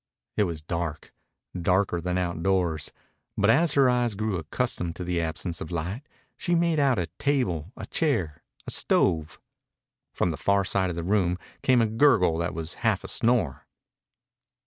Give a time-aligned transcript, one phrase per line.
[0.35, 1.13] It was dark
[1.55, 2.91] darker than outdoors.
[3.37, 6.01] But as her eyes grew accustomed to the absence of light
[6.37, 9.39] she made out a table, a chair, a stove.
[10.11, 13.67] From the far side of the room came a gurgle that was half a snore.